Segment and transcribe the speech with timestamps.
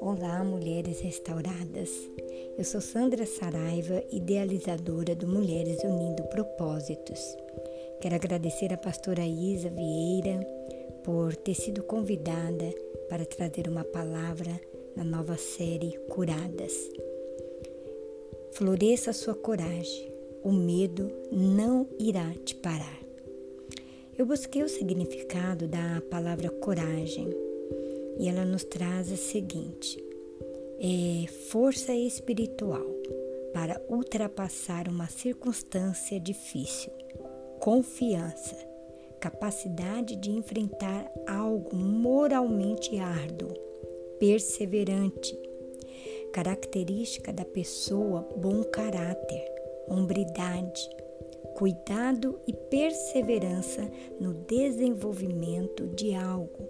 [0.00, 1.90] Olá, mulheres restauradas.
[2.58, 7.36] Eu sou Sandra Saraiva, idealizadora do Mulheres Unindo Propósitos.
[8.00, 10.40] Quero agradecer a pastora Isa Vieira
[11.04, 12.74] por ter sido convidada
[13.08, 14.60] para trazer uma palavra
[14.96, 16.72] na nova série Curadas.
[18.52, 23.03] Floresça sua coragem, o medo não irá te parar.
[24.16, 27.28] Eu busquei o significado da palavra coragem.
[28.16, 30.02] E ela nos traz a seguinte:
[30.78, 32.86] é força espiritual
[33.52, 36.92] para ultrapassar uma circunstância difícil,
[37.58, 38.56] confiança,
[39.18, 43.52] capacidade de enfrentar algo moralmente árduo,
[44.20, 45.36] perseverante,
[46.32, 49.44] característica da pessoa bom caráter,
[49.88, 50.88] hombridade,
[51.54, 53.88] cuidado e perseverança
[54.20, 56.68] no desenvolvimento de algo,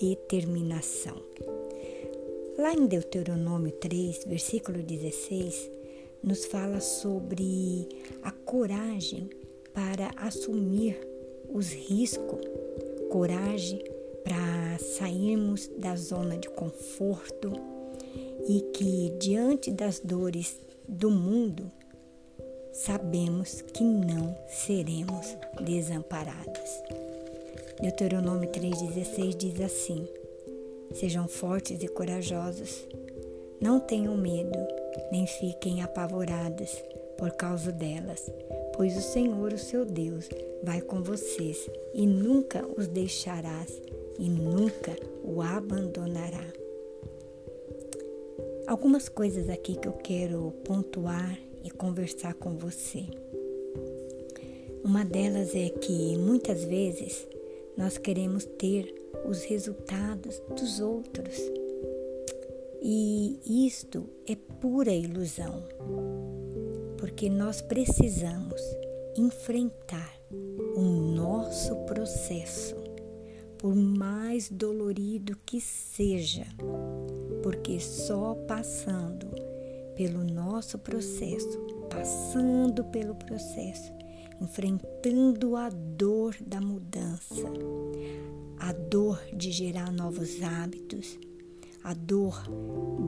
[0.00, 1.20] determinação.
[2.56, 5.70] Lá em Deuteronômio 3, versículo 16,
[6.22, 7.88] nos fala sobre
[8.22, 9.28] a coragem
[9.74, 10.96] para assumir
[11.52, 12.40] os riscos,
[13.10, 13.82] coragem
[14.22, 17.52] para sairmos da zona de conforto
[18.46, 21.70] e que diante das dores do mundo
[22.72, 26.82] sabemos que não seremos desamparadas.
[27.80, 30.06] Deuteronômio 3,16 diz assim:
[30.94, 32.86] Sejam fortes e corajosos,
[33.60, 34.58] não tenham medo,
[35.10, 36.82] nem fiquem apavoradas
[37.16, 38.30] por causa delas,
[38.74, 40.28] pois o Senhor, o seu Deus,
[40.62, 43.80] vai com vocês e nunca os deixarás
[44.18, 46.44] e nunca o abandonará.
[48.66, 53.06] Algumas coisas aqui que eu quero pontuar e conversar com você.
[54.84, 57.28] Uma delas é que muitas vezes
[57.76, 58.94] nós queremos ter
[59.26, 61.36] os resultados dos outros.
[62.82, 65.62] E isto é pura ilusão,
[66.96, 68.60] porque nós precisamos
[69.16, 70.18] enfrentar
[70.76, 72.74] o nosso processo,
[73.58, 76.46] por mais dolorido que seja,
[77.42, 79.29] porque só passando
[80.00, 81.58] pelo nosso processo,
[81.90, 83.92] passando pelo processo,
[84.40, 87.44] enfrentando a dor da mudança,
[88.58, 91.18] a dor de gerar novos hábitos,
[91.84, 92.44] a dor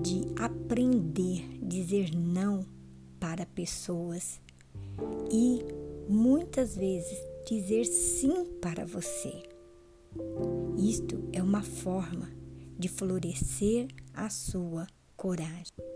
[0.03, 2.67] de aprender a dizer não
[3.19, 4.39] para pessoas
[5.31, 5.65] e
[6.07, 9.43] muitas vezes dizer sim para você.
[10.77, 12.29] Isto é uma forma
[12.79, 14.87] de florescer a sua
[15.17, 15.92] coragem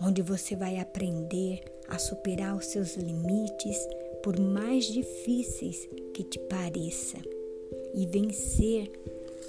[0.00, 3.76] onde você vai aprender a superar os seus limites,
[4.22, 7.18] por mais difíceis que te pareça,
[7.94, 8.90] e vencer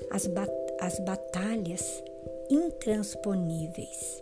[0.09, 0.49] as, bat
[0.79, 2.03] as batalhas
[2.49, 4.21] intransponíveis.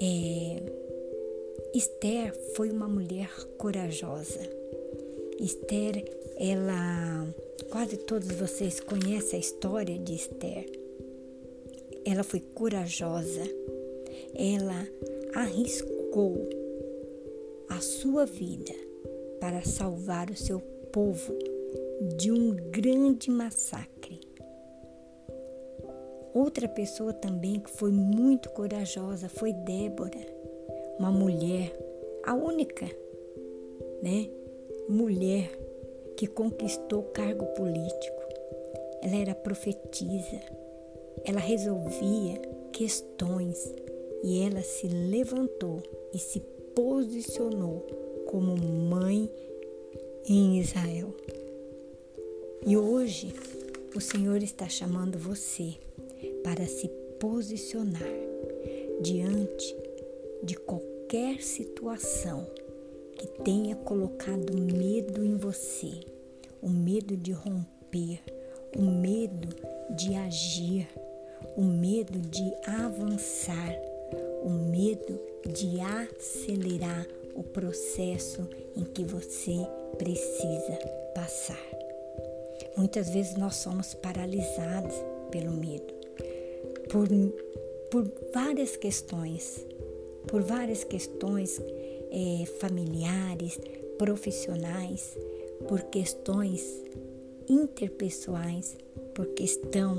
[0.00, 0.62] É,
[1.74, 4.40] Esther foi uma mulher corajosa.
[5.38, 6.04] Esther,
[6.36, 7.26] ela,
[7.70, 10.66] quase todos vocês conhecem a história de Esther.
[12.04, 13.42] Ela foi corajosa
[14.34, 14.86] ela
[15.34, 16.48] arriscou
[17.68, 18.72] a sua vida
[19.40, 20.60] para salvar o seu
[20.92, 21.32] povo
[22.16, 24.20] de um grande massacre.
[26.32, 30.18] Outra pessoa também que foi muito corajosa foi Débora,
[30.98, 31.72] uma mulher,
[32.24, 32.86] a única,
[34.02, 34.28] né,
[34.88, 35.50] mulher
[36.16, 38.22] que conquistou cargo político.
[39.02, 40.40] Ela era profetisa,
[41.24, 42.40] ela resolvia
[42.72, 43.72] questões
[44.24, 46.40] e ela se levantou e se
[46.74, 47.86] posicionou
[48.26, 49.30] como mãe
[50.26, 51.14] em Israel.
[52.66, 53.34] E hoje
[53.94, 55.74] o Senhor está chamando você
[56.42, 56.88] para se
[57.20, 58.00] posicionar
[59.02, 59.76] diante
[60.42, 62.46] de qualquer situação
[63.18, 66.00] que tenha colocado medo em você,
[66.62, 68.22] o medo de romper,
[68.74, 69.54] o medo
[69.94, 70.88] de agir,
[71.58, 73.93] o medo de avançar
[74.44, 75.18] o medo
[75.48, 78.46] de acelerar o processo
[78.76, 79.56] em que você
[79.96, 80.78] precisa
[81.14, 81.66] passar.
[82.76, 84.94] Muitas vezes nós somos paralisados
[85.30, 85.94] pelo medo,
[86.90, 87.08] por,
[87.90, 89.66] por várias questões,
[90.28, 91.58] por várias questões
[92.10, 93.58] é, familiares,
[93.96, 95.16] profissionais,
[95.66, 96.82] por questões
[97.48, 98.76] interpessoais,
[99.14, 99.98] por questão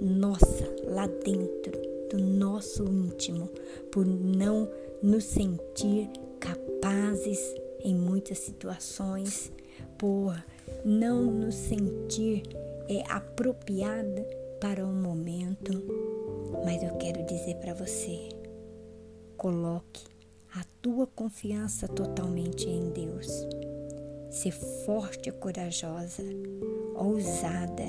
[0.00, 3.48] nossa lá dentro do nosso íntimo,
[3.90, 4.68] por não
[5.02, 6.08] nos sentir
[6.40, 7.38] capazes
[7.80, 9.52] em muitas situações,
[9.98, 10.36] por
[10.84, 12.42] não nos sentir
[12.88, 14.22] é, apropriada
[14.60, 15.72] para o momento,
[16.64, 18.28] mas eu quero dizer para você:
[19.36, 20.04] coloque
[20.54, 23.28] a tua confiança totalmente em Deus.
[24.30, 26.22] Ser forte e corajosa,
[26.94, 27.84] ousada,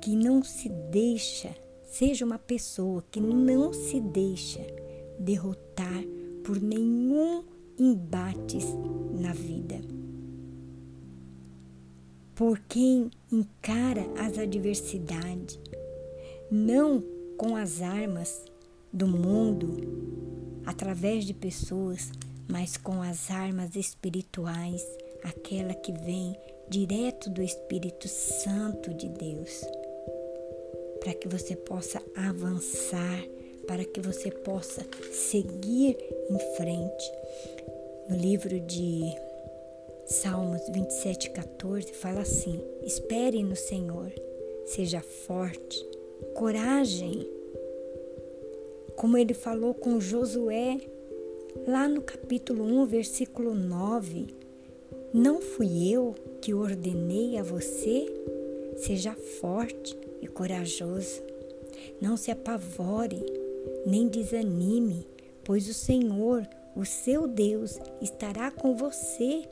[0.00, 1.54] que não se deixa,
[1.92, 4.66] seja uma pessoa que não se deixa
[5.18, 6.02] derrotar
[6.42, 7.44] por nenhum
[7.78, 8.64] embates
[9.20, 9.78] na vida.
[12.34, 15.60] Por quem encara as adversidades,
[16.50, 17.04] não
[17.36, 18.42] com as armas
[18.90, 22.10] do mundo, através de pessoas,
[22.48, 24.82] mas com as armas espirituais,
[25.22, 26.34] aquela que vem
[26.70, 29.62] direto do Espírito Santo de Deus,
[31.02, 33.28] para que você possa avançar,
[33.66, 35.96] para que você possa seguir
[36.30, 37.12] em frente.
[38.08, 39.02] No livro de
[40.06, 44.12] Salmos 27, 14 fala assim: Espere no Senhor,
[44.64, 45.84] seja forte,
[46.34, 47.28] coragem.
[48.94, 50.78] Como ele falou com Josué,
[51.66, 54.28] lá no capítulo 1, versículo 9:
[55.12, 58.06] Não fui eu que ordenei a você?
[58.76, 61.20] Seja forte e corajoso.
[62.00, 63.22] Não se apavore,
[63.84, 65.06] nem desanime,
[65.44, 69.42] pois o Senhor, o seu Deus, estará com você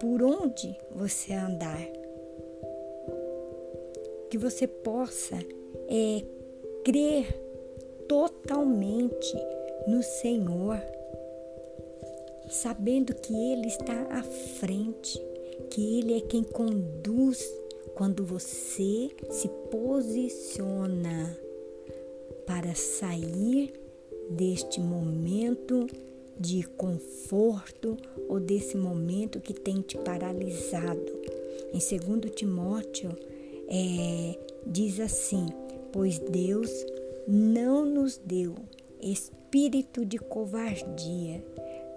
[0.00, 1.86] por onde você andar.
[4.30, 5.36] Que você possa
[5.88, 6.24] é,
[6.84, 7.40] crer
[8.08, 9.34] totalmente
[9.86, 10.80] no Senhor,
[12.48, 15.20] sabendo que Ele está à frente,
[15.70, 17.44] que Ele é quem conduz
[17.94, 21.36] quando você se posiciona
[22.46, 23.72] para sair
[24.30, 25.86] deste momento
[26.38, 27.96] de conforto
[28.28, 31.12] ou desse momento que tem te paralisado.
[31.72, 33.16] Em 2 Timóteo
[33.68, 35.46] é, diz assim:
[35.92, 36.70] Pois Deus
[37.26, 38.54] não nos deu
[39.00, 41.44] espírito de covardia,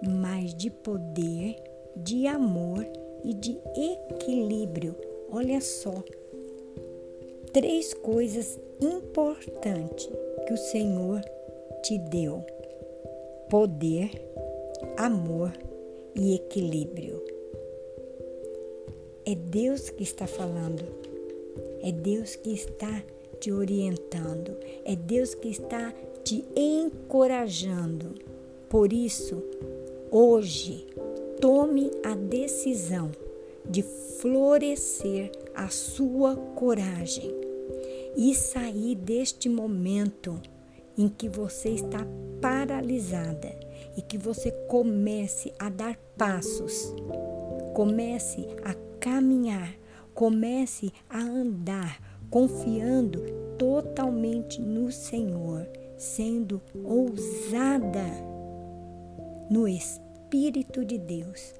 [0.06, 1.56] mas de poder,
[1.96, 2.86] de amor
[3.24, 5.07] e de equilíbrio.
[5.30, 6.02] Olha só,
[7.52, 10.08] três coisas importantes
[10.46, 11.20] que o Senhor
[11.82, 12.42] te deu:
[13.50, 14.10] poder,
[14.96, 15.52] amor
[16.14, 17.22] e equilíbrio.
[19.26, 20.84] É Deus que está falando,
[21.82, 23.04] é Deus que está
[23.38, 25.92] te orientando, é Deus que está
[26.24, 28.14] te encorajando.
[28.70, 29.42] Por isso,
[30.10, 30.86] hoje,
[31.38, 33.10] tome a decisão
[33.68, 37.34] de florescer a sua coragem
[38.16, 40.40] e sair deste momento
[40.96, 42.06] em que você está
[42.40, 43.54] paralisada
[43.96, 46.92] e que você comece a dar passos,
[47.74, 49.74] comece a caminhar,
[50.14, 52.00] comece a andar
[52.30, 53.22] confiando
[53.56, 58.04] totalmente no Senhor, sendo ousada
[59.50, 61.54] no Espírito de Deus.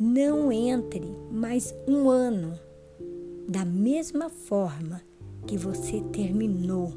[0.00, 2.56] Não entre mais um ano
[3.48, 5.02] da mesma forma
[5.44, 6.94] que você terminou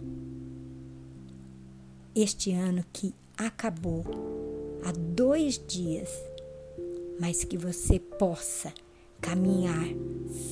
[2.14, 4.04] este ano que acabou
[4.86, 6.12] há dois dias,
[7.20, 8.72] mas que você possa
[9.20, 9.88] caminhar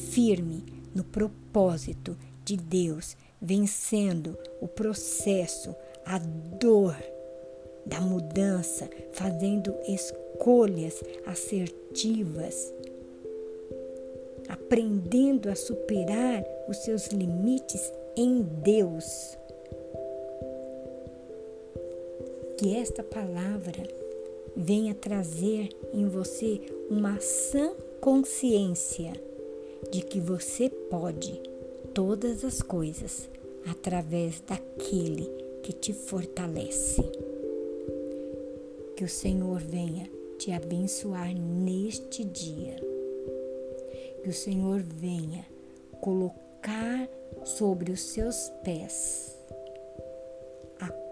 [0.10, 0.66] firme
[0.96, 6.96] no propósito de Deus, vencendo o processo, a dor
[7.90, 12.74] da mudança, fazendo escolhas assertivas,
[14.48, 19.38] aprendendo a superar os seus limites em Deus.
[22.58, 23.84] Que esta palavra
[24.56, 29.14] venha trazer em você uma sã consciência
[29.92, 31.42] de que você pode
[31.94, 33.30] todas as coisas
[33.66, 35.26] através daquele
[35.64, 37.02] que te fortalece.
[39.00, 42.76] Que o Senhor venha te abençoar neste dia.
[44.22, 45.46] Que o Senhor venha
[46.02, 47.08] colocar
[47.46, 49.40] sobre os seus pés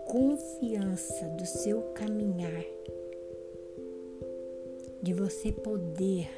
[0.08, 2.63] confiança do seu caminhar,
[5.03, 6.29] de você poder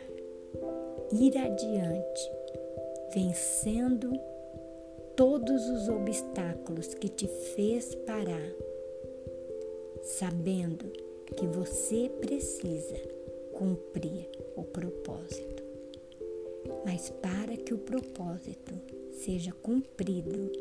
[1.11, 2.31] ir adiante,
[3.13, 4.11] vencendo
[5.15, 8.51] todos os obstáculos que te fez parar,
[10.01, 10.91] sabendo
[11.35, 12.97] que você precisa
[13.53, 15.63] cumprir o propósito.
[16.85, 18.73] Mas para que o propósito
[19.11, 20.51] seja cumprido,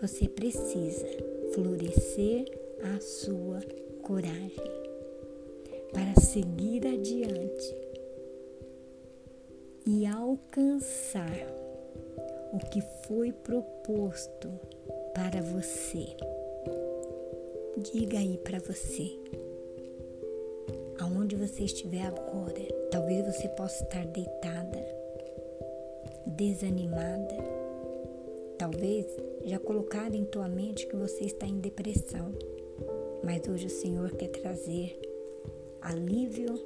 [0.00, 1.06] você precisa
[1.52, 2.44] florescer
[2.96, 3.60] a sua
[4.02, 4.80] coragem
[5.92, 7.76] para seguir adiante
[9.86, 11.46] e alcançar
[12.52, 14.48] o que foi proposto
[15.14, 16.06] para você.
[17.76, 19.18] Diga aí para você,
[21.30, 22.60] aonde você estiver agora,
[22.90, 24.84] talvez você possa estar deitada,
[26.26, 27.36] desanimada,
[28.58, 29.06] talvez
[29.44, 32.34] já colocado em tua mente que você está em depressão,
[33.22, 34.98] mas hoje o Senhor quer trazer
[35.80, 36.58] alívio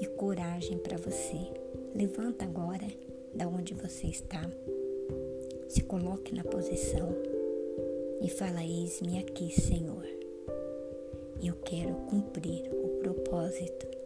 [0.00, 1.38] e coragem para você.
[1.92, 2.86] Levanta agora
[3.34, 4.48] da onde você está.
[5.68, 7.08] Se coloque na posição
[8.20, 10.06] e fala: Eis-me aqui, Senhor.
[11.42, 14.01] Eu quero cumprir o propósito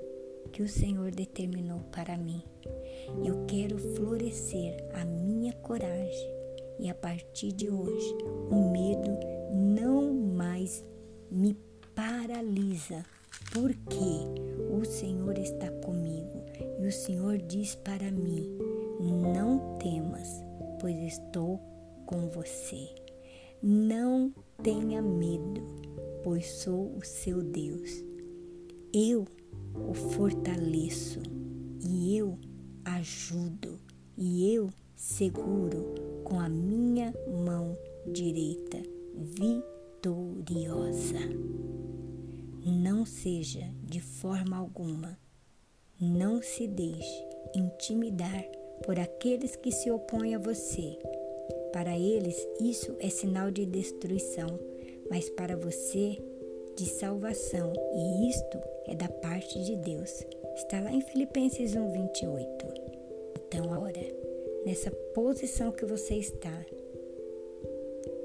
[0.46, 2.42] que o Senhor determinou para mim.
[3.24, 6.36] Eu quero florescer a minha coragem
[6.78, 8.14] e a partir de hoje
[8.50, 9.18] o medo
[9.52, 10.84] não mais
[11.30, 11.56] me
[11.94, 13.04] paralisa,
[13.52, 13.94] porque
[14.70, 16.44] o Senhor está comigo
[16.80, 18.46] e o Senhor diz para mim:
[19.32, 20.28] Não temas,
[20.80, 21.58] pois estou
[22.06, 22.88] com você.
[23.62, 25.62] Não tenha medo,
[26.22, 28.04] pois sou o seu Deus.
[28.92, 29.26] Eu
[29.88, 31.20] o fortaleço
[31.88, 32.38] e eu
[32.84, 33.78] ajudo
[34.16, 37.14] e eu seguro com a minha
[37.44, 38.78] mão direita
[39.14, 41.18] vitoriosa.
[42.64, 45.18] Não seja de forma alguma,
[46.00, 48.44] não se deixe intimidar
[48.84, 50.98] por aqueles que se opõem a você.
[51.72, 54.58] Para eles, isso é sinal de destruição,
[55.10, 56.18] mas para você,
[56.76, 60.24] de salvação, e isto é da parte de Deus.
[60.54, 62.66] Está lá em Filipenses 1, 28.
[63.46, 64.00] Então, agora,
[64.64, 66.64] nessa posição que você está,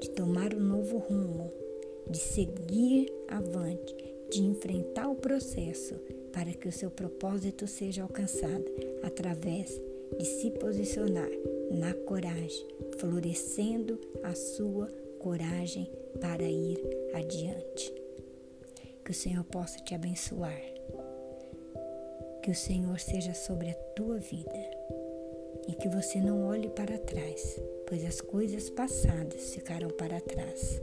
[0.00, 1.52] de tomar um novo rumo,
[2.08, 3.94] de seguir avante,
[4.30, 5.94] de enfrentar o processo
[6.32, 8.64] para que o seu propósito seja alcançado
[9.02, 9.80] através
[10.18, 11.30] de se posicionar
[11.70, 12.66] na coragem,
[12.98, 14.88] florescendo a sua
[15.18, 15.90] coragem
[16.20, 16.78] para ir
[17.14, 18.01] adiante.
[19.04, 20.60] Que o Senhor possa te abençoar.
[22.42, 24.70] Que o Senhor seja sobre a tua vida
[25.68, 30.80] e que você não olhe para trás, pois as coisas passadas ficaram para trás.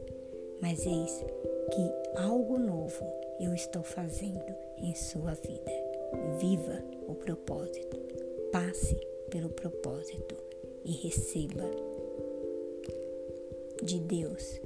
[0.61, 1.25] Mas eis
[1.71, 3.05] que algo novo
[3.39, 5.71] eu estou fazendo em sua vida.
[6.39, 7.97] Viva o propósito,
[8.51, 8.95] passe
[9.29, 10.35] pelo propósito
[10.83, 11.63] e receba
[13.83, 14.59] de Deus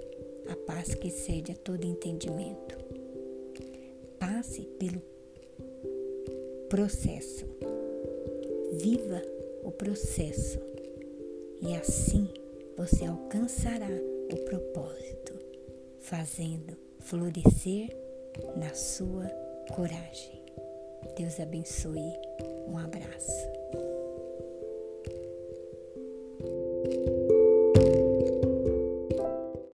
[0.50, 2.63] a paz que excede a todo entendimento.
[4.44, 5.02] Passe pelo
[6.68, 7.46] processo.
[8.74, 9.22] Viva
[9.64, 10.60] o processo
[11.62, 12.28] e assim
[12.76, 15.34] você alcançará o propósito,
[16.02, 17.96] fazendo florescer
[18.58, 19.30] na sua
[19.74, 20.42] coragem.
[21.16, 22.12] Deus abençoe.
[22.68, 23.63] Um abraço.